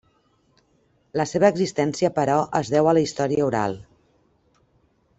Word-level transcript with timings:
La 1.21 1.25
seva 1.33 1.51
existència 1.53 2.11
però 2.17 2.39
es 2.63 2.73
deu 2.77 2.91
a 2.93 2.97
la 2.99 3.05
història 3.09 3.47
oral. 3.53 3.79